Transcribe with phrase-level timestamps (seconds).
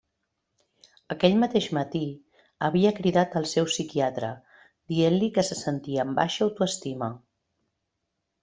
[1.15, 2.01] Aquell mateix matí,
[2.69, 4.33] havia cridat al seu psiquiatre
[4.95, 7.13] dient-li que se sentia amb baixa autoestima.